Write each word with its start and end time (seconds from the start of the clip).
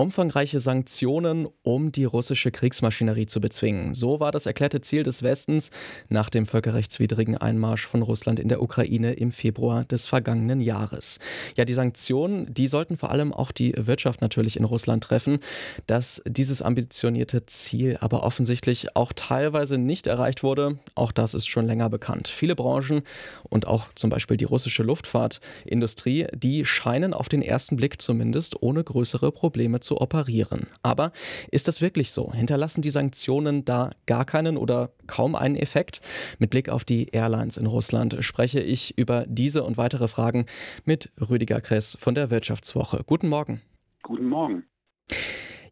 umfangreiche 0.00 0.60
Sanktionen, 0.60 1.48
um 1.64 1.90
die 1.90 2.04
russische 2.04 2.52
Kriegsmaschinerie 2.52 3.26
zu 3.26 3.40
bezwingen. 3.40 3.94
So 3.94 4.20
war 4.20 4.30
das 4.30 4.46
erklärte 4.46 4.80
Ziel 4.80 5.02
des 5.02 5.24
Westens 5.24 5.72
nach 6.08 6.30
dem 6.30 6.46
völkerrechtswidrigen 6.46 7.36
Einmarsch 7.36 7.84
von 7.84 8.02
Russland 8.02 8.38
in 8.38 8.46
der 8.46 8.62
Ukraine 8.62 9.14
im 9.14 9.32
Februar 9.32 9.84
des 9.84 10.06
vergangenen 10.06 10.60
Jahres. 10.60 11.18
Ja, 11.56 11.64
die 11.64 11.74
Sanktionen, 11.74 12.54
die 12.54 12.68
sollten 12.68 12.96
vor 12.96 13.10
allem 13.10 13.32
auch 13.32 13.50
die 13.50 13.74
Wirtschaft 13.76 14.20
natürlich 14.20 14.56
in 14.56 14.62
Russland 14.62 15.02
treffen. 15.02 15.40
Dass 15.88 16.22
dieses 16.28 16.62
ambitionierte 16.62 17.44
Ziel 17.46 17.98
aber 18.00 18.22
offensichtlich 18.22 18.94
auch 18.94 19.12
teilweise 19.12 19.78
nicht 19.78 20.06
erreicht 20.06 20.44
wurde, 20.44 20.78
auch 20.94 21.10
das 21.10 21.34
ist 21.34 21.48
schon 21.48 21.66
länger 21.66 21.90
bekannt. 21.90 22.28
Viele 22.28 22.54
Branchen 22.54 23.02
und 23.50 23.66
auch 23.66 23.88
zum 23.96 24.10
Beispiel 24.10 24.36
die 24.36 24.44
russische 24.44 24.84
Luftfahrtindustrie, 24.84 26.28
die 26.32 26.64
scheinen 26.64 27.14
auf 27.14 27.28
den 27.28 27.42
ersten 27.42 27.74
Blick 27.74 28.00
zumindest 28.00 28.62
ohne 28.62 28.84
größere 28.84 29.32
Probleme 29.32 29.80
zu 29.80 29.87
zu 29.88 30.00
operieren. 30.00 30.66
Aber 30.82 31.12
ist 31.50 31.66
das 31.66 31.80
wirklich 31.80 32.12
so? 32.12 32.32
Hinterlassen 32.32 32.82
die 32.82 32.90
Sanktionen 32.90 33.64
da 33.64 33.90
gar 34.04 34.26
keinen 34.26 34.58
oder 34.58 34.92
kaum 35.06 35.34
einen 35.34 35.56
Effekt? 35.56 36.02
Mit 36.38 36.50
Blick 36.50 36.68
auf 36.68 36.84
die 36.84 37.08
Airlines 37.12 37.56
in 37.56 37.66
Russland 37.66 38.18
spreche 38.20 38.60
ich 38.60 38.98
über 38.98 39.24
diese 39.26 39.64
und 39.64 39.78
weitere 39.78 40.06
Fragen 40.06 40.44
mit 40.84 41.10
Rüdiger 41.18 41.62
Kress 41.62 41.96
von 41.98 42.14
der 42.14 42.28
Wirtschaftswoche. 42.28 43.02
Guten 43.06 43.28
Morgen. 43.28 43.62
Guten 44.02 44.28
Morgen. 44.28 44.64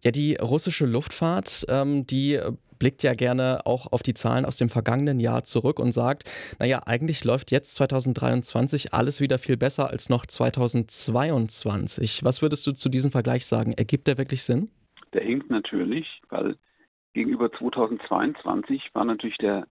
Ja, 0.03 0.11
die 0.11 0.37
russische 0.37 0.87
Luftfahrt, 0.87 1.67
ähm, 1.69 2.07
die 2.07 2.41
blickt 2.79 3.03
ja 3.03 3.15
gerne 3.15 3.61
auch 3.65 3.93
auf 3.93 4.03
die 4.03 4.15
Zahlen 4.15 4.45
aus 4.45 4.57
dem 4.57 4.69
vergangenen 4.69 5.21
Jahr 5.21 5.45
zurück 5.45 5.79
und 5.79 5.93
sagt, 5.93 6.25
naja, 6.59 6.83
eigentlich 6.87 7.25
läuft 7.25 7.51
jetzt 7.51 7.75
2023 7.77 8.95
alles 8.95 9.21
wieder 9.21 9.39
viel 9.39 9.57
besser 9.57 9.91
als 9.91 10.09
noch 10.09 10.27
2022. 10.27 12.25
Was 12.25 12.43
würdest 12.43 12.67
du 12.67 12.73
zu 12.73 12.89
diesem 12.89 13.11
Vergleich 13.11 13.47
sagen? 13.47 13.73
Ergibt 13.73 14.07
der 14.07 14.19
wirklich 14.19 14.43
Sinn? 14.43 14.71
Der 15.13 15.23
hinkt 15.23 15.51
natürlich, 15.51 16.07
weil 16.29 16.57
gegenüber 17.15 17.51
2022 17.53 18.91
war 18.93 19.05
natürlich 19.05 19.39
der 19.39 19.67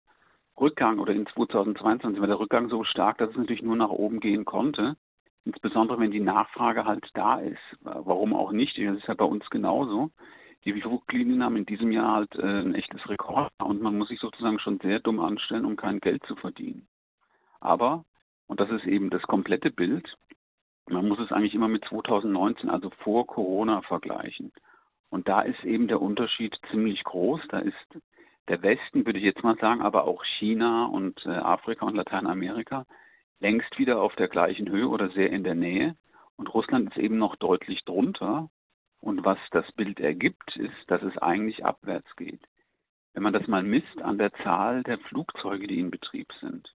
Rückgang 0.61 0.99
oder 0.99 1.15
in 1.15 1.27
2022 1.27 2.21
war 2.21 2.27
der 2.27 2.39
Rückgang 2.39 2.69
so 2.69 2.85
stark, 2.85 3.19
dass 3.19 3.31
es 3.31 3.37
natürlich 3.37 3.63
nur 3.63 3.77
nach 3.77 3.91
oben 3.91 4.21
gehen 4.21 4.45
konnte. 4.45 4.97
Insbesondere 5.47 5.99
wenn 5.99 6.11
die 6.11 6.21
Nachfrage 6.21 6.85
halt 6.85 7.09
da 7.15 7.39
ist. 7.41 7.59
Warum 7.81 8.35
auch 8.35 8.53
nicht? 8.53 8.77
Das 8.77 8.99
ist 8.99 9.09
ja 9.09 9.15
bei 9.15 9.25
uns 9.25 9.49
genauso 9.49 10.11
die 10.65 10.81
Fluglinien 10.81 11.43
haben 11.43 11.57
in 11.57 11.67
diesem 11.67 11.91
Jahr 11.91 12.15
halt 12.15 12.35
äh, 12.37 12.61
ein 12.61 12.75
echtes 12.75 13.09
Rekord 13.09 13.53
und 13.63 13.81
man 13.83 13.97
muss 13.97 14.09
sich 14.09 14.21
sozusagen 14.21 14.59
schon 14.59 14.79
sehr 14.79 15.01
dumm 15.01 15.21
anstellen, 15.21 15.65
um 15.65 15.77
kein 15.77 16.01
Geld 16.01 16.23
zu 16.27 16.37
verdienen. 16.37 16.87
Aber, 17.61 18.05
und 18.47 18.61
das 18.61 18.71
ist 18.71 18.85
eben 18.85 19.11
das 19.11 19.23
komplette 19.23 19.71
Bild, 19.71 20.07
man 20.89 21.07
muss 21.07 21.21
es 21.21 21.31
eigentlich 21.31 21.55
immer 21.55 21.69
mit 21.69 21.85
2019, 21.85 22.69
also 22.69 22.91
vor 23.03 23.27
Corona, 23.27 23.83
vergleichen. 23.83 24.53
Und 25.09 25.29
da 25.29 25.43
ist 25.43 25.63
eben 25.65 25.89
der 25.89 26.01
Unterschied 26.01 26.57
ziemlich 26.71 27.05
groß. 27.05 27.41
Da 27.49 27.61
ist 27.61 27.75
der 28.49 28.63
Westen, 28.63 29.07
würde 29.07 29.19
ich 29.19 29.25
jetzt 29.25 29.45
mal 29.45 29.57
sagen, 29.59 29.83
aber 29.83 30.05
auch 30.05 30.25
China 30.39 30.87
und 30.87 31.25
äh, 31.27 31.31
Afrika 31.31 31.87
und 31.87 31.95
Lateinamerika 31.95 32.87
längst 33.39 33.79
wieder 33.79 34.01
auf 34.01 34.15
der 34.17 34.29
gleichen 34.29 34.69
Höhe 34.69 34.89
oder 34.89 35.11
sehr 35.11 35.31
in 35.31 35.45
der 35.45 35.55
Nähe. 35.55 35.97
Und 36.37 36.53
Russland 36.53 36.91
ist 36.91 36.99
eben 36.99 37.19
noch 37.19 37.37
deutlich 37.37 37.85
drunter. 37.85 38.51
Und 39.01 39.25
was 39.25 39.39
das 39.51 39.71
Bild 39.73 39.99
ergibt, 40.01 40.57
ist, 40.57 40.77
dass 40.89 41.03
es 41.03 41.17
eigentlich 41.19 41.65
abwärts 41.65 42.15
geht. 42.17 42.41
Wenn 43.15 43.23
man 43.23 43.33
das 43.33 43.47
mal 43.49 43.63
misst 43.63 44.01
an 44.03 44.19
der 44.19 44.33
Zahl 44.45 44.83
der 44.83 44.99
Flugzeuge, 44.99 45.67
die 45.67 45.81
in 45.81 45.91
Betrieb 45.91 46.33
sind. 46.41 46.73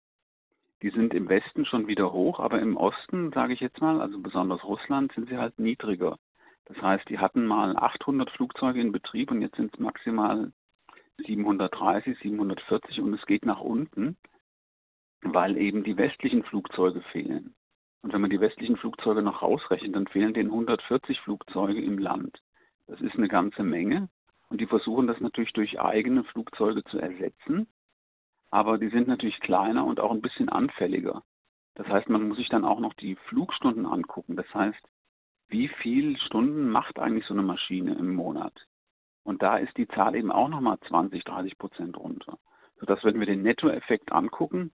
Die 0.82 0.90
sind 0.90 1.14
im 1.14 1.30
Westen 1.30 1.66
schon 1.66 1.88
wieder 1.88 2.12
hoch, 2.12 2.40
aber 2.40 2.60
im 2.60 2.78
Osten, 2.78 3.32
sage 3.32 3.54
ich 3.54 3.60
jetzt 3.60 3.80
mal, 3.80 4.02
also 4.02 4.20
besonders 4.20 4.64
Russland, 4.64 5.14
sind 5.14 5.30
sie 5.30 5.38
halt 5.38 5.58
niedriger. 5.58 6.18
Das 6.66 6.82
heißt, 6.82 7.08
die 7.10 7.20
hatten 7.20 7.46
mal 7.46 7.78
800 7.78 8.30
Flugzeuge 8.32 8.82
in 8.82 8.92
Betrieb 8.92 9.32
und 9.32 9.42
jetzt 9.42 9.56
sind 9.56 9.74
es 9.74 9.80
maximal 9.80 10.52
730, 11.26 12.18
740 12.20 13.02
und 13.02 13.14
es 13.14 13.26
geht 13.26 13.46
nach 13.46 13.62
unten, 13.62 14.18
weil 15.22 15.58
eben 15.58 15.84
die 15.84 15.98
westlichen 15.98 16.44
Flugzeuge 16.44 17.02
fehlen. 17.12 17.56
Und 18.06 18.14
wenn 18.14 18.22
man 18.22 18.30
die 18.30 18.40
westlichen 18.40 18.78
Flugzeuge 18.78 19.24
noch 19.24 19.42
rausrechnet, 19.42 19.96
dann 19.96 20.06
fehlen 20.06 20.36
denen 20.36 20.52
140 20.52 21.20
Flugzeuge 21.22 21.82
im 21.82 21.98
Land. 21.98 22.40
Das 22.86 23.02
ist 23.02 23.16
eine 23.16 23.28
ganze 23.28 23.64
Menge. 23.64 24.10
Und 24.48 24.62
die 24.62 24.68
versuchen 24.68 25.08
das 25.08 25.20
natürlich 25.22 25.54
durch 25.54 25.82
eigene 25.82 26.24
Flugzeuge 26.26 26.84
zu 26.84 27.00
ersetzen. 27.00 27.68
Aber 28.52 28.78
die 28.78 28.90
sind 28.90 29.08
natürlich 29.08 29.40
kleiner 29.40 29.84
und 29.88 30.00
auch 30.00 30.12
ein 30.12 30.22
bisschen 30.22 30.50
anfälliger. 30.50 31.24
Das 31.74 31.88
heißt, 31.88 32.08
man 32.08 32.28
muss 32.28 32.38
sich 32.38 32.48
dann 32.48 32.64
auch 32.64 32.80
noch 32.80 32.94
die 32.94 33.16
Flugstunden 33.28 33.88
angucken. 33.88 34.36
Das 34.36 34.54
heißt, 34.54 34.88
wie 35.48 35.68
viele 35.68 36.16
Stunden 36.20 36.70
macht 36.70 37.00
eigentlich 37.00 37.26
so 37.26 37.34
eine 37.34 37.42
Maschine 37.42 37.96
im 37.96 38.14
Monat? 38.14 38.54
Und 39.24 39.42
da 39.42 39.58
ist 39.58 39.76
die 39.78 39.88
Zahl 39.88 40.14
eben 40.14 40.32
auch 40.32 40.50
nochmal 40.50 40.78
20, 40.90 41.24
30 41.24 41.58
Prozent 41.58 41.98
runter. 41.98 42.38
Sodass, 42.80 43.04
wenn 43.04 43.20
wir 43.20 43.26
den 43.26 43.42
Nettoeffekt 43.42 44.12
angucken, 44.12 44.74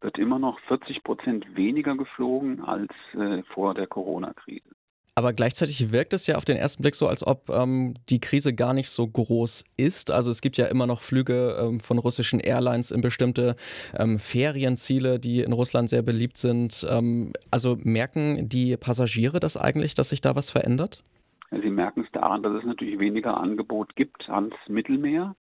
wird 0.00 0.18
immer 0.18 0.38
noch 0.38 0.60
40 0.68 1.02
Prozent 1.02 1.56
weniger 1.56 1.96
geflogen 1.96 2.62
als 2.62 2.92
äh, 3.14 3.42
vor 3.54 3.74
der 3.74 3.86
Corona-Krise. 3.86 4.70
Aber 5.18 5.32
gleichzeitig 5.32 5.92
wirkt 5.92 6.12
es 6.12 6.26
ja 6.26 6.36
auf 6.36 6.44
den 6.44 6.58
ersten 6.58 6.82
Blick 6.82 6.94
so, 6.94 7.08
als 7.08 7.26
ob 7.26 7.48
ähm, 7.48 7.94
die 8.10 8.20
Krise 8.20 8.54
gar 8.54 8.74
nicht 8.74 8.90
so 8.90 9.06
groß 9.06 9.64
ist. 9.78 10.10
Also 10.10 10.30
es 10.30 10.42
gibt 10.42 10.58
ja 10.58 10.66
immer 10.66 10.86
noch 10.86 11.00
Flüge 11.00 11.56
ähm, 11.58 11.80
von 11.80 11.96
russischen 11.96 12.38
Airlines 12.38 12.90
in 12.90 13.00
bestimmte 13.00 13.56
ähm, 13.98 14.18
Ferienziele, 14.18 15.18
die 15.18 15.40
in 15.40 15.54
Russland 15.54 15.88
sehr 15.88 16.02
beliebt 16.02 16.36
sind. 16.36 16.86
Ähm, 16.90 17.32
also 17.50 17.78
merken 17.82 18.50
die 18.50 18.76
Passagiere 18.76 19.40
das 19.40 19.56
eigentlich, 19.56 19.94
dass 19.94 20.10
sich 20.10 20.20
da 20.20 20.36
was 20.36 20.50
verändert? 20.50 21.02
Sie 21.50 21.70
merken 21.70 22.02
es 22.04 22.12
daran, 22.12 22.42
dass 22.42 22.52
es 22.52 22.64
natürlich 22.64 22.98
weniger 22.98 23.38
Angebot 23.38 23.96
gibt 23.96 24.28
ans 24.28 24.54
Mittelmeer 24.68 25.34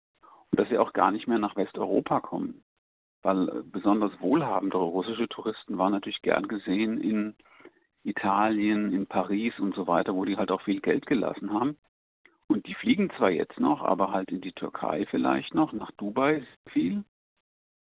und 0.51 0.59
dass 0.59 0.69
sie 0.69 0.77
auch 0.77 0.93
gar 0.93 1.09
nicht 1.09 1.27
mehr 1.27 1.39
nach 1.39 1.55
Westeuropa 1.55 2.19
kommen 2.19 2.61
weil 3.23 3.49
äh, 3.49 3.63
besonders 3.63 4.11
wohlhabendere 4.19 4.83
russische 4.83 5.27
Touristen 5.27 5.77
waren 5.77 5.93
natürlich 5.93 6.21
gern 6.21 6.47
gesehen 6.47 7.01
in 7.01 7.35
Italien, 8.03 8.93
in 8.93 9.07
Paris 9.07 9.57
und 9.59 9.73
so 9.73 9.87
weiter, 9.87 10.13
wo 10.13 10.25
die 10.25 10.37
halt 10.37 10.51
auch 10.51 10.61
viel 10.61 10.81
Geld 10.81 11.07
gelassen 11.07 11.51
haben. 11.53 11.77
Und 12.47 12.67
die 12.67 12.75
fliegen 12.75 13.09
zwar 13.17 13.31
jetzt 13.31 13.59
noch, 13.59 13.81
aber 13.81 14.11
halt 14.11 14.29
in 14.29 14.41
die 14.41 14.51
Türkei 14.51 15.05
vielleicht 15.09 15.55
noch, 15.55 15.71
nach 15.71 15.91
Dubai 15.91 16.45
viel, 16.69 17.05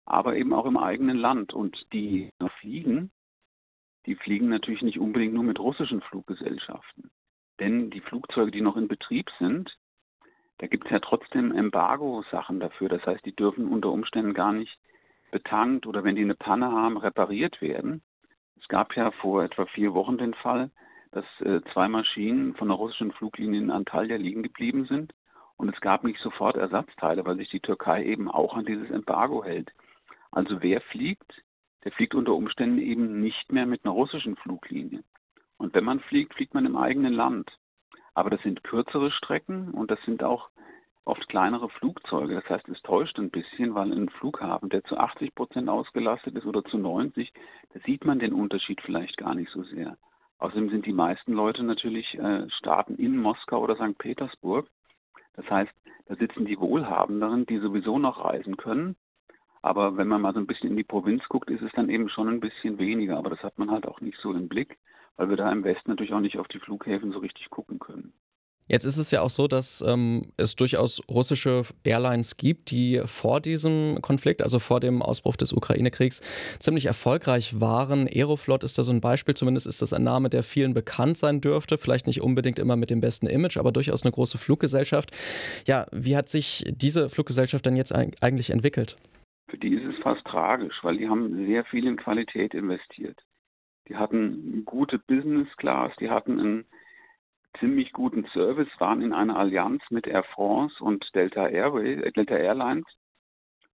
aber 0.06 0.36
eben 0.36 0.52
auch 0.54 0.66
im 0.66 0.78
eigenen 0.78 1.18
Land. 1.18 1.52
Und 1.52 1.76
die 1.92 2.30
noch 2.38 2.52
fliegen, 2.60 3.10
die 4.06 4.14
fliegen 4.14 4.48
natürlich 4.48 4.82
nicht 4.82 4.98
unbedingt 4.98 5.34
nur 5.34 5.44
mit 5.44 5.58
russischen 5.58 6.00
Fluggesellschaften. 6.02 7.10
Denn 7.58 7.90
die 7.90 8.00
Flugzeuge, 8.00 8.52
die 8.52 8.60
noch 8.60 8.76
in 8.76 8.88
Betrieb 8.88 9.28
sind, 9.38 9.76
da 10.58 10.68
gibt 10.68 10.84
es 10.84 10.92
ja 10.92 11.00
trotzdem 11.00 11.52
Embargo-Sachen 11.52 12.60
dafür. 12.60 12.88
Das 12.88 13.04
heißt, 13.04 13.24
die 13.26 13.34
dürfen 13.34 13.66
unter 13.66 13.90
Umständen 13.90 14.32
gar 14.32 14.52
nicht 14.52 14.78
betankt 15.32 15.86
oder 15.88 16.04
wenn 16.04 16.14
die 16.14 16.22
eine 16.22 16.36
Panne 16.36 16.70
haben, 16.70 16.96
repariert 16.96 17.60
werden. 17.60 18.02
Es 18.60 18.68
gab 18.68 18.94
ja 18.94 19.10
vor 19.10 19.42
etwa 19.42 19.66
vier 19.66 19.94
Wochen 19.94 20.18
den 20.18 20.34
Fall, 20.34 20.70
dass 21.10 21.24
äh, 21.40 21.60
zwei 21.72 21.88
Maschinen 21.88 22.54
von 22.54 22.68
der 22.68 22.76
russischen 22.76 23.10
Fluglinie 23.10 23.60
in 23.60 23.70
Antalya 23.72 24.16
liegen 24.16 24.44
geblieben 24.44 24.86
sind 24.86 25.12
und 25.56 25.68
es 25.68 25.80
gab 25.80 26.04
nicht 26.04 26.20
sofort 26.20 26.56
Ersatzteile, 26.56 27.24
weil 27.24 27.36
sich 27.36 27.50
die 27.50 27.60
Türkei 27.60 28.04
eben 28.04 28.30
auch 28.30 28.54
an 28.54 28.64
dieses 28.64 28.90
Embargo 28.90 29.44
hält. 29.44 29.72
Also 30.30 30.62
wer 30.62 30.80
fliegt, 30.80 31.42
der 31.84 31.92
fliegt 31.92 32.14
unter 32.14 32.34
Umständen 32.34 32.78
eben 32.78 33.20
nicht 33.20 33.52
mehr 33.52 33.66
mit 33.66 33.84
einer 33.84 33.94
russischen 33.94 34.36
Fluglinie. 34.36 35.02
Und 35.58 35.74
wenn 35.74 35.84
man 35.84 36.00
fliegt, 36.00 36.34
fliegt 36.34 36.54
man 36.54 36.66
im 36.66 36.76
eigenen 36.76 37.12
Land. 37.12 37.50
Aber 38.14 38.30
das 38.30 38.42
sind 38.42 38.64
kürzere 38.64 39.10
Strecken 39.10 39.70
und 39.70 39.90
das 39.90 40.00
sind 40.04 40.22
auch 40.22 40.50
oft 41.04 41.28
kleinere 41.28 41.68
Flugzeuge. 41.68 42.34
Das 42.34 42.48
heißt, 42.48 42.68
es 42.68 42.80
täuscht 42.82 43.18
ein 43.18 43.30
bisschen, 43.30 43.74
weil 43.74 43.92
ein 43.92 44.08
Flughafen, 44.08 44.68
der 44.68 44.84
zu 44.84 44.96
80 44.96 45.34
Prozent 45.34 45.68
ausgelastet 45.68 46.36
ist 46.36 46.46
oder 46.46 46.64
zu 46.64 46.78
90, 46.78 47.32
da 47.72 47.80
sieht 47.80 48.04
man 48.04 48.18
den 48.18 48.32
Unterschied 48.32 48.80
vielleicht 48.80 49.16
gar 49.16 49.34
nicht 49.34 49.50
so 49.50 49.62
sehr. 49.64 49.96
Außerdem 50.38 50.70
sind 50.70 50.86
die 50.86 50.92
meisten 50.92 51.32
Leute 51.32 51.62
natürlich 51.62 52.14
äh, 52.18 52.48
Staaten 52.50 52.96
in 52.96 53.16
Moskau 53.16 53.62
oder 53.62 53.76
St. 53.76 53.96
Petersburg. 53.98 54.68
Das 55.34 55.48
heißt, 55.48 55.72
da 56.06 56.16
sitzen 56.16 56.44
die 56.44 56.58
Wohlhabenderen, 56.58 57.46
die 57.46 57.58
sowieso 57.58 57.98
noch 57.98 58.24
reisen 58.24 58.56
können. 58.56 58.96
Aber 59.62 59.96
wenn 59.96 60.08
man 60.08 60.20
mal 60.20 60.34
so 60.34 60.40
ein 60.40 60.48
bisschen 60.48 60.70
in 60.70 60.76
die 60.76 60.82
Provinz 60.82 61.22
guckt, 61.28 61.48
ist 61.48 61.62
es 61.62 61.70
dann 61.72 61.88
eben 61.88 62.08
schon 62.08 62.28
ein 62.28 62.40
bisschen 62.40 62.78
weniger. 62.78 63.16
Aber 63.16 63.30
das 63.30 63.42
hat 63.42 63.58
man 63.58 63.70
halt 63.70 63.86
auch 63.86 64.00
nicht 64.00 64.18
so 64.18 64.32
im 64.32 64.48
Blick, 64.48 64.78
weil 65.16 65.30
wir 65.30 65.36
da 65.36 65.50
im 65.50 65.62
Westen 65.62 65.90
natürlich 65.90 66.12
auch 66.12 66.20
nicht 66.20 66.38
auf 66.38 66.48
die 66.48 66.58
Flughäfen 66.58 67.12
so 67.12 67.20
richtig 67.20 67.48
gucken 67.50 67.78
können. 67.78 68.12
Jetzt 68.68 68.84
ist 68.84 68.96
es 68.96 69.10
ja 69.10 69.20
auch 69.20 69.30
so, 69.30 69.48
dass 69.48 69.84
ähm, 69.86 70.32
es 70.36 70.56
durchaus 70.56 71.02
russische 71.10 71.62
Airlines 71.84 72.36
gibt, 72.36 72.70
die 72.70 73.02
vor 73.04 73.40
diesem 73.40 74.00
Konflikt, 74.00 74.40
also 74.42 74.58
vor 74.58 74.80
dem 74.80 75.02
Ausbruch 75.02 75.36
des 75.36 75.52
Ukraine-Kriegs, 75.52 76.20
ziemlich 76.58 76.86
erfolgreich 76.86 77.60
waren. 77.60 78.06
Aeroflot 78.06 78.62
ist 78.64 78.78
da 78.78 78.82
so 78.82 78.92
ein 78.92 79.00
Beispiel, 79.00 79.34
zumindest 79.34 79.66
ist 79.66 79.82
das 79.82 79.92
ein 79.92 80.04
Name, 80.04 80.30
der 80.30 80.42
vielen 80.42 80.74
bekannt 80.74 81.18
sein 81.18 81.40
dürfte. 81.40 81.76
Vielleicht 81.76 82.06
nicht 82.06 82.22
unbedingt 82.22 82.58
immer 82.58 82.76
mit 82.76 82.90
dem 82.90 83.00
besten 83.00 83.26
Image, 83.26 83.56
aber 83.56 83.72
durchaus 83.72 84.04
eine 84.04 84.12
große 84.12 84.38
Fluggesellschaft. 84.38 85.10
Ja, 85.66 85.86
wie 85.92 86.16
hat 86.16 86.28
sich 86.28 86.64
diese 86.68 87.10
Fluggesellschaft 87.10 87.66
denn 87.66 87.76
jetzt 87.76 87.92
eigentlich 87.92 88.50
entwickelt? 88.50 88.96
Für 89.50 89.58
die 89.58 89.74
ist 89.74 89.84
es 89.84 90.02
fast 90.02 90.24
tragisch, 90.24 90.76
weil 90.82 90.96
die 90.96 91.08
haben 91.08 91.46
sehr 91.46 91.64
viel 91.64 91.86
in 91.86 91.96
Qualität 91.96 92.54
investiert. 92.54 93.18
Die 93.88 93.96
hatten 93.96 94.64
gute 94.64 94.98
Business 94.98 95.48
Class, 95.56 95.92
die 96.00 96.08
hatten 96.08 96.38
einen 96.38 96.64
ziemlich 97.58 97.92
guten 97.92 98.26
Service, 98.32 98.68
waren 98.78 99.02
in 99.02 99.12
einer 99.12 99.36
Allianz 99.36 99.82
mit 99.90 100.06
Air 100.06 100.24
France 100.24 100.82
und 100.82 101.04
Delta 101.14 101.48
Airways, 101.48 102.02
äh, 102.02 102.12
Delta 102.12 102.36
Airlines. 102.36 102.86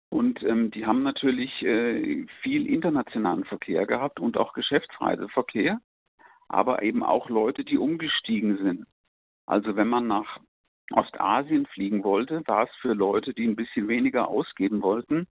Und 0.10 0.44
ähm, 0.44 0.70
die 0.72 0.86
haben 0.86 1.04
natürlich 1.04 1.64
äh, 1.64 2.26
viel 2.42 2.68
internationalen 2.68 3.46
Verkehr 3.46 3.86
gehabt 3.88 4.20
und 4.20 4.38
auch 4.38 4.54
Geschäftsreiseverkehr, 4.54 5.80
aber 6.48 6.84
eben 6.84 7.04
auch 7.04 7.30
Leute, 7.30 7.64
die 7.64 7.78
umgestiegen 7.78 8.58
sind. 8.58 8.86
Also 9.46 9.76
wenn 9.76 9.88
man 9.88 10.08
nach 10.08 10.40
Ostasien 10.92 11.66
fliegen 11.66 12.04
wollte, 12.04 12.44
war 12.46 12.66
es 12.66 12.76
für 12.82 12.94
Leute, 12.94 13.34
die 13.34 13.48
ein 13.48 13.56
bisschen 13.56 13.88
weniger 13.88 14.28
ausgeben 14.28 14.82
wollten, 14.82 15.28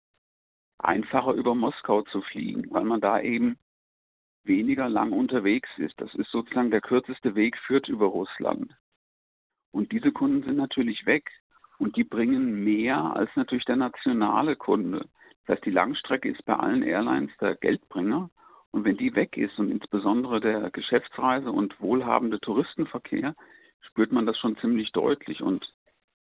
einfacher 0.77 1.33
über 1.33 1.55
Moskau 1.55 2.03
zu 2.03 2.21
fliegen, 2.21 2.69
weil 2.69 2.83
man 2.83 3.01
da 3.01 3.19
eben 3.19 3.57
weniger 4.47 4.89
lang 4.89 5.11
unterwegs 5.11 5.69
ist. 5.77 5.99
Das 6.01 6.13
ist 6.15 6.31
sozusagen 6.31 6.71
der 6.71 6.81
kürzeste 6.81 7.35
Weg, 7.35 7.57
führt 7.57 7.87
über 7.89 8.07
Russland. 8.07 8.73
Und 9.71 9.91
diese 9.91 10.11
Kunden 10.11 10.43
sind 10.43 10.57
natürlich 10.57 11.05
weg 11.05 11.29
und 11.77 11.95
die 11.95 12.03
bringen 12.03 12.63
mehr 12.63 12.97
als 13.15 13.29
natürlich 13.35 13.65
der 13.65 13.75
nationale 13.75 14.55
Kunde. 14.55 15.07
Das 15.45 15.57
heißt, 15.57 15.65
die 15.65 15.71
Langstrecke 15.71 16.29
ist 16.29 16.43
bei 16.45 16.55
allen 16.55 16.83
Airlines 16.83 17.31
der 17.39 17.55
Geldbringer. 17.55 18.29
Und 18.71 18.83
wenn 18.83 18.97
die 18.97 19.15
weg 19.15 19.37
ist 19.37 19.57
und 19.59 19.71
insbesondere 19.71 20.41
der 20.41 20.69
Geschäftsreise 20.71 21.51
und 21.51 21.79
wohlhabende 21.79 22.39
Touristenverkehr, 22.39 23.35
spürt 23.81 24.11
man 24.11 24.25
das 24.25 24.37
schon 24.37 24.57
ziemlich 24.57 24.91
deutlich. 24.91 25.41
Und 25.41 25.65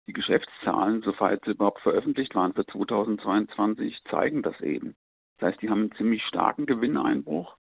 die 0.08 0.14
Geschäftszahlen, 0.14 1.02
soweit 1.02 1.44
sie 1.46 1.52
überhaupt 1.52 1.82
veröffentlicht 1.82 2.34
waren 2.36 2.54
für 2.54 2.66
2022, 2.66 4.02
zeigen 4.10 4.42
das 4.42 4.60
eben. 4.62 4.96
Das 5.38 5.52
heißt, 5.52 5.62
die 5.62 5.70
haben 5.70 5.82
einen 5.82 5.92
ziemlich 5.94 6.24
starken 6.24 6.66
Gewinneinbruch 6.66 7.59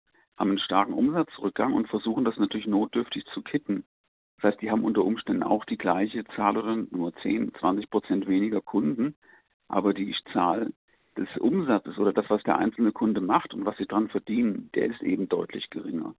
haben 0.42 0.50
einen 0.50 0.60
starken 0.60 0.94
Umsatzrückgang 0.94 1.74
und 1.74 1.88
versuchen 1.88 2.26
das 2.26 2.36
natürlich 2.38 2.66
notdürftig 2.66 3.26
zu 3.34 3.44
kitten. 3.44 3.86
Das 4.38 4.54
heißt, 4.54 4.62
die 4.62 4.72
haben 4.72 4.84
unter 4.84 5.06
Umständen 5.06 5.44
auch 5.44 5.66
die 5.66 5.78
gleiche 5.78 6.26
Zahl 6.36 6.58
oder 6.58 6.76
nur 6.90 7.14
10, 7.22 7.54
20 7.54 7.90
Prozent 7.92 8.28
weniger 8.28 8.60
Kunden, 8.60 9.16
aber 9.68 9.94
die 9.94 10.16
Zahl 10.34 10.74
des 11.16 11.28
Umsatzes 11.38 12.00
oder 12.00 12.12
das, 12.12 12.28
was 12.30 12.42
der 12.42 12.58
einzelne 12.58 12.92
Kunde 12.92 13.22
macht 13.22 13.54
und 13.54 13.66
was 13.66 13.78
sie 13.78 13.86
dran 13.86 14.10
verdienen, 14.10 14.72
der 14.74 14.88
ist 14.88 15.04
eben 15.04 15.30
deutlich 15.30 15.70
geringer. 15.70 16.16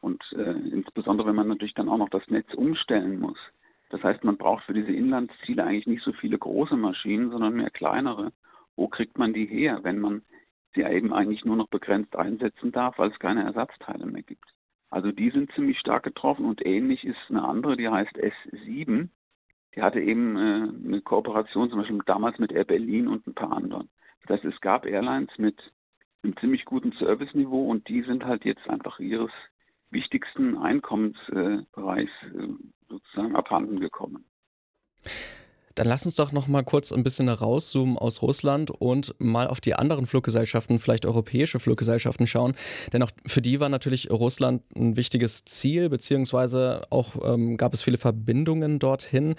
Und 0.00 0.22
äh, 0.36 0.52
insbesondere, 0.52 1.26
wenn 1.26 1.34
man 1.34 1.48
natürlich 1.48 1.74
dann 1.74 1.88
auch 1.88 1.98
noch 1.98 2.10
das 2.10 2.28
Netz 2.28 2.54
umstellen 2.54 3.18
muss. 3.18 3.38
Das 3.90 4.04
heißt, 4.04 4.22
man 4.22 4.36
braucht 4.36 4.64
für 4.64 4.74
diese 4.74 4.92
Inlandsziele 4.92 5.64
eigentlich 5.64 5.88
nicht 5.88 6.04
so 6.04 6.12
viele 6.12 6.38
große 6.38 6.76
Maschinen, 6.76 7.30
sondern 7.30 7.54
mehr 7.54 7.70
kleinere. 7.70 8.32
Wo 8.76 8.86
kriegt 8.86 9.18
man 9.18 9.32
die 9.32 9.46
her, 9.46 9.80
wenn 9.82 9.98
man 9.98 10.22
sie 10.74 10.82
eben 10.82 11.12
eigentlich 11.12 11.44
nur 11.44 11.56
noch 11.56 11.68
begrenzt 11.68 12.16
einsetzen 12.16 12.72
darf, 12.72 12.98
weil 12.98 13.10
es 13.10 13.18
keine 13.18 13.44
Ersatzteile 13.44 14.06
mehr 14.06 14.22
gibt. 14.22 14.44
Also 14.90 15.10
die 15.10 15.30
sind 15.30 15.52
ziemlich 15.52 15.78
stark 15.78 16.04
getroffen 16.04 16.44
und 16.44 16.64
ähnlich 16.64 17.04
ist 17.04 17.18
eine 17.28 17.42
andere, 17.42 17.76
die 17.76 17.88
heißt 17.88 18.16
S7. 18.16 19.08
Die 19.74 19.82
hatte 19.82 20.00
eben 20.00 20.36
äh, 20.36 20.68
eine 20.86 21.00
Kooperation 21.00 21.68
zum 21.68 21.80
Beispiel 21.80 21.98
damals 22.06 22.38
mit 22.38 22.52
Air 22.52 22.64
Berlin 22.64 23.08
und 23.08 23.26
ein 23.26 23.34
paar 23.34 23.52
anderen. 23.52 23.88
Das 24.22 24.36
heißt, 24.36 24.44
es 24.44 24.60
gab 24.60 24.86
Airlines 24.86 25.36
mit 25.36 25.60
einem 26.22 26.36
ziemlich 26.36 26.64
guten 26.64 26.92
Serviceniveau 26.92 27.68
und 27.68 27.88
die 27.88 28.02
sind 28.02 28.24
halt 28.24 28.44
jetzt 28.44 28.68
einfach 28.68 28.98
ihres 29.00 29.32
wichtigsten 29.90 30.56
Einkommensbereichs 30.56 32.12
äh, 32.34 32.48
sozusagen 32.88 33.36
abhanden 33.36 33.80
gekommen. 33.80 34.24
Dann 35.74 35.86
lass 35.86 36.06
uns 36.06 36.16
doch 36.16 36.32
noch 36.32 36.46
mal 36.46 36.62
kurz 36.62 36.92
ein 36.92 37.02
bisschen 37.02 37.28
rauszoomen 37.28 37.98
aus 37.98 38.22
Russland 38.22 38.70
und 38.70 39.14
mal 39.18 39.48
auf 39.48 39.60
die 39.60 39.74
anderen 39.74 40.06
Fluggesellschaften, 40.06 40.78
vielleicht 40.78 41.06
europäische 41.06 41.58
Fluggesellschaften 41.58 42.26
schauen. 42.26 42.54
Denn 42.92 43.02
auch 43.02 43.10
für 43.26 43.42
die 43.42 43.60
war 43.60 43.68
natürlich 43.68 44.10
Russland 44.10 44.62
ein 44.76 44.96
wichtiges 44.96 45.44
Ziel, 45.44 45.88
beziehungsweise 45.88 46.82
auch 46.90 47.16
ähm, 47.24 47.56
gab 47.56 47.74
es 47.74 47.82
viele 47.82 47.98
Verbindungen 47.98 48.78
dorthin. 48.78 49.34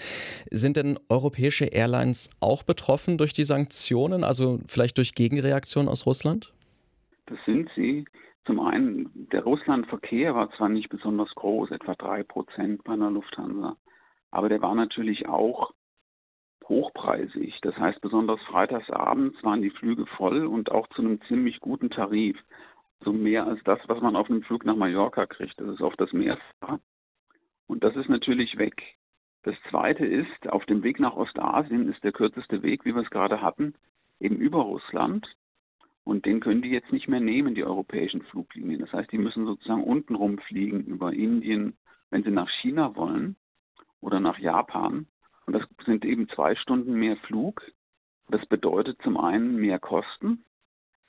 Sind 0.52 0.78
denn 0.78 1.00
europäische 1.10 1.66
Airlines 1.66 2.30
auch 2.42 2.64
betroffen 2.64 3.18
durch 3.18 3.34
die 3.34 3.44
Sanktionen, 3.44 4.24
also 4.24 4.60
vielleicht 4.68 4.98
durch 4.98 5.16
Gegenreaktionen 5.16 5.90
aus 5.90 6.06
Russland? 6.06 6.52
Das 7.28 7.38
sind 7.46 7.70
sie. 7.76 8.06
Zum 8.46 8.60
einen, 8.60 9.10
der 9.32 9.44
Russlandverkehr 9.44 10.36
war 10.36 10.52
zwar 10.56 10.70
nicht 10.70 10.90
besonders 10.90 11.34
groß, 11.34 11.72
etwa 11.72 11.96
drei 11.96 12.22
Prozent 12.22 12.84
bei 12.84 12.94
einer 12.94 13.10
Lufthansa, 13.10 13.76
aber 14.30 14.50
der 14.50 14.62
war 14.62 14.76
natürlich 14.76 15.28
auch 15.28 15.72
hochpreisig. 16.67 17.59
Das 17.62 17.77
heißt, 17.77 18.01
besonders 18.01 18.41
freitagsabends 18.44 19.41
waren 19.44 19.62
die 19.62 19.69
Flüge 19.69 20.06
voll 20.06 20.45
und 20.45 20.71
auch 20.71 20.88
zu 20.89 21.01
einem 21.01 21.21
ziemlich 21.27 21.59
guten 21.59 21.89
Tarif. 21.89 22.38
So 23.03 23.13
mehr 23.13 23.45
als 23.45 23.62
das, 23.63 23.79
was 23.88 24.01
man 24.01 24.15
auf 24.15 24.29
einem 24.29 24.44
Flug 24.44 24.65
nach 24.65 24.75
Mallorca 24.75 25.25
kriegt. 25.25 25.59
Das 25.59 25.67
ist 25.67 25.81
oft 25.81 26.00
das 26.00 26.12
Mehrfache. 26.13 26.79
Und 27.67 27.83
das 27.83 27.95
ist 27.95 28.09
natürlich 28.09 28.57
weg. 28.57 28.81
Das 29.44 29.56
zweite 29.69 30.06
ist, 30.06 30.50
auf 30.50 30.65
dem 30.65 30.81
Weg 30.81 31.00
nach 31.00 31.15
Ostasien 31.15 31.88
ist 31.88 32.03
der 32.03 32.12
kürzeste 32.12 32.63
Weg, 32.63 32.83
wie 32.83 32.95
wir 32.95 33.03
es 33.03 33.09
gerade 33.09 33.41
hatten, 33.41 33.75
eben 34.19 34.38
über 34.38 34.62
Russland. 34.62 35.27
Und 36.03 36.25
den 36.25 36.39
können 36.39 36.62
die 36.62 36.69
jetzt 36.69 36.91
nicht 36.91 37.07
mehr 37.07 37.19
nehmen, 37.19 37.56
die 37.56 37.63
europäischen 37.63 38.21
Fluglinien. 38.23 38.79
Das 38.79 38.94
heißt, 38.94 39.12
die 39.12 39.17
müssen 39.17 39.45
sozusagen 39.45 39.83
untenrum 39.83 40.39
fliegen 40.39 40.83
über 40.85 41.13
Indien, 41.13 41.77
wenn 42.09 42.23
sie 42.23 42.31
nach 42.31 42.50
China 42.62 42.95
wollen 42.95 43.35
oder 44.01 44.19
nach 44.19 44.39
Japan. 44.39 45.07
Und 45.45 45.53
das 45.53 45.63
sind 45.86 46.06
eben 46.06 46.27
zwei 46.30 46.56
Stunden 46.56 46.94
mehr 46.94 47.18
Flug. 47.18 47.62
Das 48.30 48.45
bedeutet 48.47 49.01
zum 49.03 49.18
einen 49.18 49.57
mehr 49.57 49.80
Kosten, 49.80 50.44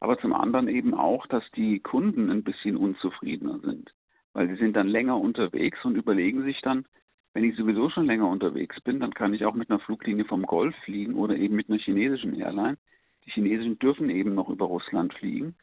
aber 0.00 0.18
zum 0.18 0.34
anderen 0.34 0.68
eben 0.68 0.94
auch, 0.94 1.26
dass 1.26 1.44
die 1.52 1.80
Kunden 1.80 2.30
ein 2.30 2.44
bisschen 2.44 2.76
unzufriedener 2.76 3.60
sind, 3.60 3.94
weil 4.34 4.48
sie 4.48 4.56
sind 4.56 4.76
dann 4.76 4.88
länger 4.88 5.18
unterwegs 5.18 5.82
und 5.84 5.96
überlegen 5.96 6.44
sich 6.44 6.60
dann, 6.60 6.86
wenn 7.32 7.44
ich 7.44 7.56
sowieso 7.56 7.90
schon 7.90 8.06
länger 8.06 8.28
unterwegs 8.28 8.80
bin, 8.82 9.00
dann 9.00 9.12
kann 9.12 9.34
ich 9.34 9.44
auch 9.44 9.54
mit 9.54 9.70
einer 9.70 9.80
Fluglinie 9.80 10.24
vom 10.24 10.42
Golf 10.44 10.74
fliegen 10.84 11.14
oder 11.14 11.36
eben 11.36 11.54
mit 11.54 11.68
einer 11.68 11.78
chinesischen 11.78 12.34
Airline. 12.34 12.78
Die 13.24 13.30
chinesischen 13.30 13.78
dürfen 13.78 14.08
eben 14.10 14.34
noch 14.34 14.48
über 14.48 14.66
Russland 14.66 15.12
fliegen 15.14 15.54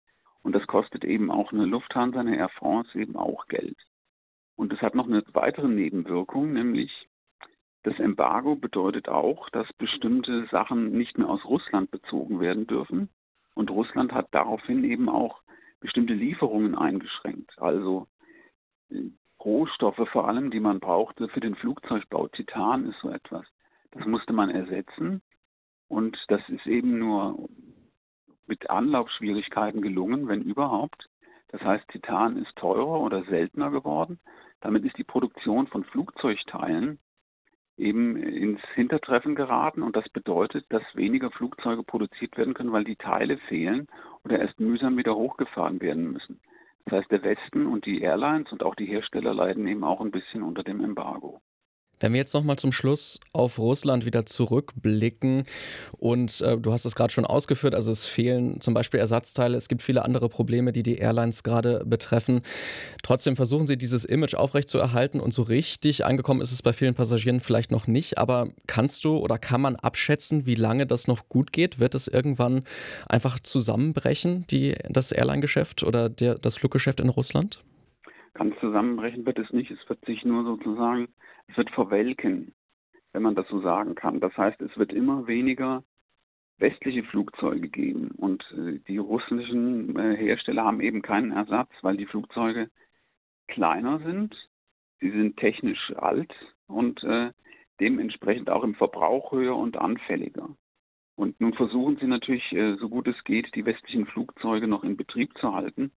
und 0.44 0.54
das 0.54 0.68
kostet 0.68 1.04
eben 1.04 1.32
auch 1.32 1.52
eine 1.52 1.66
Lufthansa, 1.66 2.20
eine 2.20 2.38
Air 2.38 2.50
France 2.50 2.98
eben 3.00 3.16
auch 3.16 3.48
Geld. 3.48 3.78
Und 4.56 4.72
es 4.74 4.82
hat 4.82 4.94
noch 4.94 5.08
eine 5.08 5.24
weitere 5.34 5.68
Nebenwirkung, 5.68 6.54
nämlich 6.54 6.92
das 7.84 8.00
Embargo 8.00 8.56
bedeutet 8.56 9.10
auch, 9.10 9.50
dass 9.50 9.72
bestimmte 9.74 10.48
Sachen 10.48 10.98
nicht 10.98 11.18
mehr 11.18 11.30
aus 11.30 11.44
Russland 11.44 11.92
bezogen 11.92 12.40
werden 12.40 12.66
dürfen. 12.66 13.10
Und 13.56 13.70
Russland 13.70 14.14
hat 14.14 14.30
daraufhin 14.32 14.86
eben 14.86 15.10
auch 15.10 15.42
bestimmte 15.82 16.14
Lieferungen 16.14 16.76
eingeschränkt. 16.76 17.62
Also 17.62 18.08
äh, 18.90 19.02
Rohstoffe 19.44 20.08
vor 20.12 20.30
allem, 20.30 20.50
die 20.50 20.62
man 20.62 20.80
brauchte 20.80 21.28
für 21.28 21.42
den 21.42 21.56
Flugzeugbau. 21.56 22.30
Titan 22.30 22.90
ist 22.90 23.00
so 23.02 23.10
etwas. 23.10 23.46
Das 23.92 24.06
musste 24.08 24.32
man 24.32 24.50
ersetzen. 24.50 25.22
Und 25.90 26.18
das 26.30 26.42
ist 26.48 26.66
eben 26.66 26.98
nur 26.98 27.50
mit 28.48 28.70
Anlaufschwierigkeiten 28.70 29.82
gelungen, 29.82 30.30
wenn 30.30 30.42
überhaupt. 30.42 31.10
Das 31.50 31.62
heißt, 31.62 31.88
Titan 31.90 32.38
ist 32.38 32.56
teurer 32.56 33.02
oder 33.02 33.26
seltener 33.26 33.70
geworden. 33.72 34.20
Damit 34.62 34.86
ist 34.86 34.98
die 34.98 35.04
Produktion 35.04 35.68
von 35.68 35.84
Flugzeugteilen 35.84 36.98
eben 37.78 38.16
ins 38.16 38.62
Hintertreffen 38.76 39.36
geraten 39.36 39.82
und 39.82 39.96
das 39.96 40.08
bedeutet, 40.10 40.66
dass 40.70 40.84
weniger 40.94 41.32
Flugzeuge 41.32 41.84
produziert 41.84 42.38
werden 42.38 42.54
können, 42.54 42.72
weil 42.72 42.84
die 42.84 42.96
Teile 42.96 43.38
fehlen 43.50 43.88
oder 44.24 44.40
erst 44.40 44.60
mühsam 44.60 44.98
wieder 44.98 45.16
hochgefahren 45.16 45.82
werden 45.82 46.12
müssen. 46.12 46.40
Das 46.86 47.00
heißt, 47.00 47.12
der 47.12 47.24
Westen 47.24 47.66
und 47.66 47.86
die 47.86 48.02
Airlines 48.02 48.52
und 48.52 48.64
auch 48.64 48.76
die 48.76 48.86
Hersteller 48.86 49.34
leiden 49.34 49.68
eben 49.68 49.84
auch 49.84 50.02
ein 50.02 50.12
bisschen 50.12 50.44
unter 50.44 50.64
dem 50.64 50.84
Embargo. 50.84 51.42
Wenn 52.04 52.12
wir 52.12 52.20
jetzt 52.20 52.34
nochmal 52.34 52.58
zum 52.58 52.74
Schluss 52.74 53.22
auf 53.32 53.58
Russland 53.60 54.06
wieder 54.06 54.26
zurückblicken 54.26 55.46
und 55.94 56.42
äh, 56.42 56.58
du 56.58 56.74
hast 56.74 56.84
es 56.84 56.96
gerade 56.96 57.14
schon 57.14 57.24
ausgeführt, 57.24 57.74
also 57.74 57.94
es 57.94 58.04
fehlen 58.04 58.60
zum 58.60 58.74
Beispiel 58.74 59.00
Ersatzteile, 59.00 59.56
es 59.56 59.70
gibt 59.70 59.82
viele 59.82 60.04
andere 60.04 60.28
Probleme, 60.28 60.74
die 60.74 60.84
die 60.84 60.98
Airlines 60.98 61.44
gerade 61.44 61.86
betreffen. 61.86 62.42
Trotzdem 63.04 63.38
versuchen 63.38 63.66
sie 63.68 63.78
dieses 63.78 64.04
Image 64.04 64.36
aufrechtzuerhalten 64.36 65.22
und 65.22 65.34
so 65.34 65.44
richtig 65.44 66.04
angekommen 66.04 66.42
ist 66.42 66.52
es 66.52 66.62
bei 66.62 66.74
vielen 66.74 66.94
Passagieren 66.94 67.40
vielleicht 67.40 67.72
noch 67.72 67.88
nicht, 67.88 68.18
aber 68.18 68.50
kannst 68.68 69.06
du 69.06 69.20
oder 69.20 69.38
kann 69.38 69.62
man 69.62 69.78
abschätzen, 69.78 70.46
wie 70.46 70.56
lange 70.56 70.86
das 70.86 71.08
noch 71.08 71.30
gut 71.30 71.54
geht? 71.54 71.80
Wird 71.80 71.96
es 71.96 72.10
irgendwann 72.10 72.64
einfach 73.08 73.40
zusammenbrechen, 73.40 74.46
die, 74.48 74.76
das 74.90 75.14
Airline-Geschäft 75.14 75.84
oder 75.84 76.10
der, 76.10 76.36
das 76.36 76.58
Fluggeschäft 76.58 77.00
in 77.00 77.08
Russland? 77.08 77.64
Ganz 78.34 78.60
zusammenbrechen 78.60 79.26
wird 79.26 79.40
es 79.40 79.52
nicht. 79.52 79.70
Es 79.72 79.88
wird 79.88 80.04
sich 80.06 80.26
nur 80.26 80.44
sozusagen 80.44 81.08
es 81.48 81.58
wird 81.58 81.70
verwelken, 81.72 82.54
wenn 83.12 83.24
man 83.24 83.36
das 83.36 83.48
so 83.48 83.62
sagen 83.62 83.96
kann. 83.96 84.20
Das 84.20 84.36
heißt, 84.38 84.62
es 84.62 84.76
wird 84.78 84.94
immer 84.94 85.28
weniger 85.28 85.84
westliche 86.58 87.04
Flugzeuge 87.04 87.68
geben 87.68 88.12
und 88.12 88.44
äh, 88.58 88.80
die 88.88 88.98
russischen 88.98 89.98
äh, 89.98 90.16
Hersteller 90.16 90.64
haben 90.64 90.82
eben 90.82 91.02
keinen 91.02 91.32
Ersatz, 91.32 91.72
weil 91.82 91.98
die 91.98 92.06
Flugzeuge 92.06 92.70
kleiner 93.48 94.00
sind, 94.00 94.36
sie 95.00 95.10
sind 95.10 95.38
technisch 95.38 95.94
alt 95.98 96.34
und 96.68 97.04
äh, 97.04 97.32
dementsprechend 97.80 98.50
auch 98.50 98.64
im 98.64 98.76
Verbrauch 98.76 99.32
höher 99.32 99.58
und 99.58 99.78
anfälliger. 99.78 100.56
Und 101.16 101.40
nun 101.42 101.54
versuchen 101.54 101.98
sie 101.98 102.08
natürlich, 102.08 102.44
so 102.80 102.90
gut 102.90 103.08
es 103.08 103.24
geht, 103.24 103.54
die 103.54 103.66
westlichen 103.66 104.08
Flugzeuge 104.08 104.68
noch 104.68 104.84
in 104.84 104.98
Betrieb 104.98 105.38
zu 105.38 105.54
halten. 105.54 105.92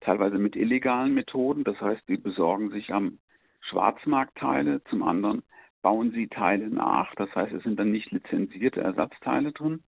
Teilweise 0.00 0.38
mit 0.38 0.56
illegalen 0.56 1.14
Methoden. 1.14 1.64
Das 1.64 1.80
heißt, 1.80 2.02
sie 2.06 2.16
besorgen 2.16 2.70
sich 2.70 2.92
am 2.92 3.18
Schwarzmarkt 3.60 4.36
Teile. 4.36 4.82
Zum 4.84 5.02
anderen 5.02 5.42
bauen 5.82 6.12
sie 6.12 6.28
Teile 6.28 6.68
nach. 6.68 7.14
Das 7.14 7.34
heißt, 7.34 7.52
es 7.52 7.62
sind 7.62 7.78
dann 7.78 7.92
nicht 7.92 8.10
lizenzierte 8.10 8.80
Ersatzteile 8.80 9.52
drin. 9.52 9.82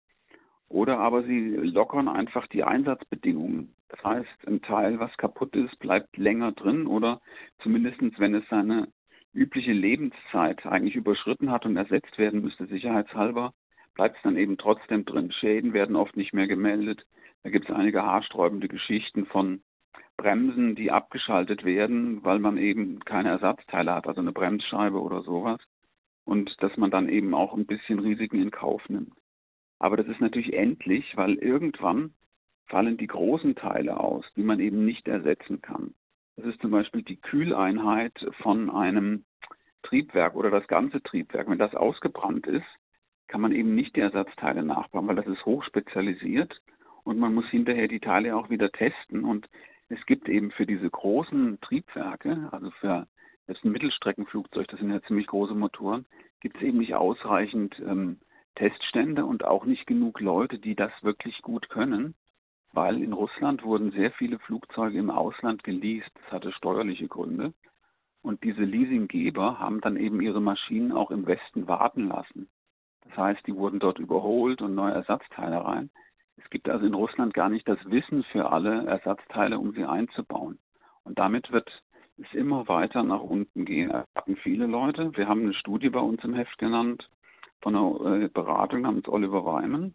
Oder 0.68 0.98
aber 0.98 1.24
sie 1.24 1.50
lockern 1.56 2.08
einfach 2.08 2.46
die 2.46 2.62
Einsatzbedingungen. 2.62 3.74
Das 3.88 4.02
heißt, 4.04 4.46
ein 4.46 4.62
Teil, 4.62 5.00
was 5.00 5.16
kaputt 5.16 5.56
ist, 5.56 5.76
bleibt 5.80 6.16
länger 6.16 6.52
drin 6.52 6.86
oder 6.86 7.20
zumindest 7.60 7.98
wenn 8.20 8.34
es 8.34 8.48
seine 8.48 8.88
übliche 9.32 9.72
Lebenszeit 9.72 10.64
eigentlich 10.66 10.94
überschritten 10.94 11.50
hat 11.50 11.66
und 11.66 11.76
ersetzt 11.76 12.16
werden 12.18 12.42
müsste, 12.42 12.66
sicherheitshalber, 12.66 13.52
bleibt 13.94 14.16
es 14.16 14.22
dann 14.22 14.36
eben 14.36 14.58
trotzdem 14.58 15.04
drin. 15.04 15.32
Schäden 15.32 15.72
werden 15.72 15.96
oft 15.96 16.16
nicht 16.16 16.32
mehr 16.32 16.46
gemeldet. 16.46 17.04
Da 17.42 17.50
gibt 17.50 17.68
es 17.68 17.74
einige 17.74 18.04
haarsträubende 18.04 18.68
Geschichten 18.68 19.26
von 19.26 19.62
Bremsen, 20.16 20.74
die 20.74 20.90
abgeschaltet 20.90 21.64
werden, 21.64 22.22
weil 22.24 22.38
man 22.38 22.58
eben 22.58 23.00
keine 23.00 23.30
Ersatzteile 23.30 23.94
hat, 23.94 24.06
also 24.06 24.20
eine 24.20 24.32
Bremsscheibe 24.32 25.00
oder 25.00 25.22
sowas. 25.22 25.60
Und 26.24 26.54
dass 26.62 26.76
man 26.76 26.90
dann 26.90 27.08
eben 27.08 27.34
auch 27.34 27.54
ein 27.54 27.66
bisschen 27.66 27.98
Risiken 27.98 28.40
in 28.40 28.50
Kauf 28.50 28.88
nimmt. 28.88 29.14
Aber 29.78 29.96
das 29.96 30.06
ist 30.06 30.20
natürlich 30.20 30.52
endlich, 30.52 31.16
weil 31.16 31.34
irgendwann 31.34 32.12
fallen 32.66 32.98
die 32.98 33.06
großen 33.06 33.56
Teile 33.56 33.98
aus, 33.98 34.24
die 34.36 34.42
man 34.42 34.60
eben 34.60 34.84
nicht 34.84 35.08
ersetzen 35.08 35.62
kann. 35.62 35.94
Das 36.36 36.46
ist 36.46 36.60
zum 36.60 36.70
Beispiel 36.70 37.02
die 37.02 37.20
Kühleinheit 37.20 38.14
von 38.42 38.70
einem 38.70 39.24
Triebwerk 39.82 40.36
oder 40.36 40.50
das 40.50 40.66
ganze 40.68 41.02
Triebwerk. 41.02 41.48
Wenn 41.48 41.58
das 41.58 41.74
ausgebrannt 41.74 42.46
ist, 42.46 42.66
kann 43.26 43.40
man 43.40 43.52
eben 43.52 43.74
nicht 43.74 43.96
die 43.96 44.00
Ersatzteile 44.00 44.62
nachbauen, 44.62 45.08
weil 45.08 45.16
das 45.16 45.26
ist 45.26 45.44
hochspezialisiert 45.44 46.60
und 47.04 47.18
man 47.18 47.34
muss 47.34 47.46
hinterher 47.48 47.88
die 47.88 48.00
Teile 48.00 48.36
auch 48.36 48.50
wieder 48.50 48.70
testen. 48.70 49.24
Und 49.24 49.48
es 49.90 50.06
gibt 50.06 50.28
eben 50.28 50.52
für 50.52 50.66
diese 50.66 50.88
großen 50.88 51.60
Triebwerke, 51.60 52.48
also 52.52 52.70
für 52.80 53.06
jetzt 53.48 53.64
ein 53.64 53.72
Mittelstreckenflugzeug, 53.72 54.68
das 54.68 54.78
sind 54.78 54.90
ja 54.90 55.02
ziemlich 55.02 55.26
große 55.26 55.54
Motoren, 55.54 56.06
gibt 56.40 56.56
es 56.56 56.62
eben 56.62 56.78
nicht 56.78 56.94
ausreichend 56.94 57.78
ähm, 57.80 58.20
Teststände 58.54 59.26
und 59.26 59.44
auch 59.44 59.64
nicht 59.64 59.86
genug 59.86 60.20
Leute, 60.20 60.58
die 60.58 60.76
das 60.76 60.92
wirklich 61.02 61.42
gut 61.42 61.68
können, 61.68 62.14
weil 62.72 63.02
in 63.02 63.12
Russland 63.12 63.64
wurden 63.64 63.90
sehr 63.90 64.12
viele 64.12 64.38
Flugzeuge 64.38 64.98
im 64.98 65.10
Ausland 65.10 65.64
geleast. 65.64 66.10
Das 66.14 66.32
hatte 66.32 66.52
steuerliche 66.52 67.08
Gründe. 67.08 67.52
Und 68.22 68.44
diese 68.44 68.62
Leasinggeber 68.62 69.58
haben 69.58 69.80
dann 69.80 69.96
eben 69.96 70.20
ihre 70.20 70.40
Maschinen 70.40 70.92
auch 70.92 71.10
im 71.10 71.26
Westen 71.26 71.66
warten 71.66 72.08
lassen. 72.08 72.48
Das 73.08 73.16
heißt, 73.16 73.46
die 73.46 73.56
wurden 73.56 73.80
dort 73.80 73.98
überholt 73.98 74.62
und 74.62 74.74
neue 74.74 74.92
Ersatzteile 74.92 75.64
rein. 75.64 75.90
Es 76.42 76.50
gibt 76.50 76.68
also 76.68 76.86
in 76.86 76.94
Russland 76.94 77.34
gar 77.34 77.48
nicht 77.48 77.68
das 77.68 77.78
Wissen 77.84 78.24
für 78.24 78.50
alle 78.50 78.86
Ersatzteile, 78.86 79.58
um 79.58 79.72
sie 79.72 79.84
einzubauen. 79.84 80.58
Und 81.04 81.18
damit 81.18 81.52
wird 81.52 81.70
es 82.18 82.32
immer 82.34 82.68
weiter 82.68 83.02
nach 83.02 83.20
unten 83.20 83.64
gehen. 83.64 83.92
Hatten 84.14 84.36
viele 84.36 84.66
Leute. 84.66 85.16
Wir 85.16 85.28
haben 85.28 85.42
eine 85.42 85.54
Studie 85.54 85.90
bei 85.90 86.00
uns 86.00 86.22
im 86.24 86.34
Heft 86.34 86.58
genannt 86.58 87.08
von 87.60 87.76
einer 87.76 88.22
äh, 88.22 88.28
Beratung 88.28 88.82
namens 88.82 89.08
Oliver 89.08 89.44
Weimann. 89.44 89.94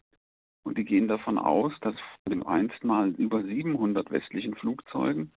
Und 0.64 0.78
die 0.78 0.86
gehen 0.86 1.08
davon 1.08 1.38
aus, 1.38 1.74
dass 1.82 1.96
von 2.24 2.32
den 2.32 2.44
einstmal 2.44 3.10
über 3.10 3.44
700 3.44 4.12
westlichen 4.12 4.56
Flugzeugen 4.56 5.32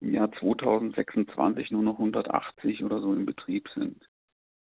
im 0.00 0.14
Jahr 0.14 0.30
2026 0.32 1.70
nur 1.72 1.82
noch 1.82 1.98
180 1.98 2.84
oder 2.84 3.00
so 3.00 3.12
in 3.12 3.26
Betrieb 3.26 3.68
sind. 3.74 4.08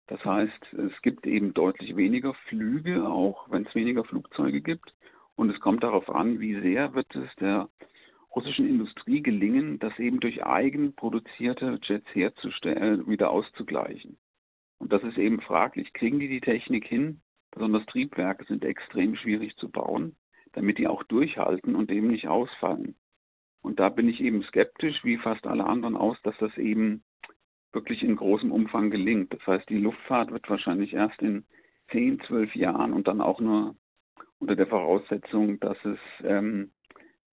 Das 0.06 0.24
heißt, 0.24 0.72
es 0.72 1.02
gibt 1.02 1.26
eben 1.26 1.52
deutlich 1.52 1.94
weniger 1.94 2.32
Flüge, 2.48 3.06
auch 3.06 3.50
wenn 3.50 3.66
es 3.66 3.74
weniger 3.74 4.04
Flugzeuge 4.04 4.62
gibt. 4.62 4.94
Und 5.38 5.50
es 5.50 5.60
kommt 5.60 5.84
darauf 5.84 6.10
an, 6.10 6.40
wie 6.40 6.60
sehr 6.60 6.94
wird 6.94 7.14
es 7.14 7.32
der 7.36 7.68
russischen 8.34 8.68
Industrie 8.68 9.22
gelingen, 9.22 9.78
das 9.78 9.96
eben 10.00 10.18
durch 10.18 10.44
eigen 10.44 10.96
produzierte 10.96 11.78
Jets 11.80 12.12
herzustellen, 12.12 13.06
wieder 13.06 13.30
auszugleichen. 13.30 14.18
Und 14.78 14.92
das 14.92 15.04
ist 15.04 15.16
eben 15.16 15.40
fraglich. 15.40 15.92
Kriegen 15.92 16.18
die 16.18 16.26
die 16.26 16.40
Technik 16.40 16.86
hin? 16.86 17.20
Besonders 17.52 17.86
Triebwerke 17.86 18.46
sind 18.46 18.64
extrem 18.64 19.14
schwierig 19.14 19.54
zu 19.58 19.70
bauen, 19.70 20.16
damit 20.54 20.76
die 20.78 20.88
auch 20.88 21.04
durchhalten 21.04 21.76
und 21.76 21.92
eben 21.92 22.08
nicht 22.08 22.26
ausfallen. 22.26 22.96
Und 23.62 23.78
da 23.78 23.90
bin 23.90 24.08
ich 24.08 24.20
eben 24.20 24.42
skeptisch, 24.42 25.04
wie 25.04 25.18
fast 25.18 25.46
alle 25.46 25.66
anderen 25.66 25.96
aus, 25.96 26.20
dass 26.24 26.36
das 26.38 26.58
eben 26.58 27.04
wirklich 27.72 28.02
in 28.02 28.16
großem 28.16 28.50
Umfang 28.50 28.90
gelingt. 28.90 29.32
Das 29.32 29.46
heißt, 29.46 29.68
die 29.68 29.78
Luftfahrt 29.78 30.32
wird 30.32 30.50
wahrscheinlich 30.50 30.94
erst 30.94 31.22
in 31.22 31.44
10, 31.92 32.22
12 32.26 32.56
Jahren 32.56 32.92
und 32.92 33.06
dann 33.06 33.20
auch 33.20 33.38
nur 33.38 33.76
unter 34.40 34.56
der 34.56 34.66
Voraussetzung, 34.66 35.60
dass 35.60 35.76
es 35.84 35.98
ähm, 36.24 36.70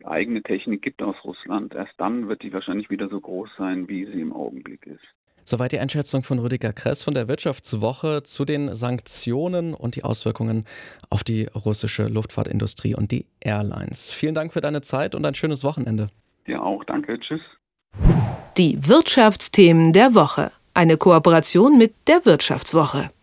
eigene 0.03 0.41
Technik 0.43 0.81
gibt 0.81 1.01
aus 1.01 1.15
Russland. 1.23 1.73
Erst 1.73 1.93
dann 1.97 2.27
wird 2.27 2.41
die 2.43 2.53
wahrscheinlich 2.53 2.89
wieder 2.89 3.09
so 3.09 3.19
groß 3.19 3.49
sein, 3.57 3.87
wie 3.87 4.05
sie 4.05 4.21
im 4.21 4.33
Augenblick 4.33 4.85
ist. 4.85 5.03
Soweit 5.47 5.73
die 5.73 5.79
Einschätzung 5.79 6.23
von 6.23 6.39
Rüdiger 6.39 6.73
Kress 6.73 7.03
von 7.03 7.13
der 7.13 7.27
Wirtschaftswoche 7.27 8.23
zu 8.23 8.45
den 8.45 8.73
Sanktionen 8.73 9.75
und 9.75 9.95
die 9.95 10.03
Auswirkungen 10.03 10.65
auf 11.11 11.23
die 11.23 11.45
russische 11.45 12.07
Luftfahrtindustrie 12.07 12.95
und 12.95 13.11
die 13.11 13.27
Airlines. 13.41 14.11
Vielen 14.11 14.33
Dank 14.33 14.53
für 14.53 14.61
deine 14.61 14.81
Zeit 14.81 15.13
und 15.13 15.23
ein 15.23 15.35
schönes 15.35 15.63
Wochenende. 15.63 16.09
Ja, 16.47 16.61
auch 16.61 16.83
danke. 16.83 17.19
Tschüss. 17.19 17.41
Die 18.57 18.87
Wirtschaftsthemen 18.87 19.93
der 19.93 20.15
Woche. 20.15 20.51
Eine 20.73 20.97
Kooperation 20.97 21.77
mit 21.77 21.93
der 22.07 22.25
Wirtschaftswoche. 22.25 23.11